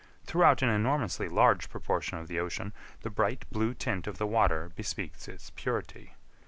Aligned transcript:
Throughout 0.25 0.63
an 0.63 0.69
enormously 0.69 1.29
large 1.29 1.69
proportion 1.69 2.17
of 2.17 2.27
the 2.27 2.39
ocean, 2.39 2.73
the 3.03 3.11
bright 3.11 3.45
blue 3.51 3.75
tint 3.75 4.07
of 4.07 4.17
the 4.17 4.25
water 4.25 4.71
bespeaks 4.75 5.27
its 5.27 5.51
purity. 5.51 6.15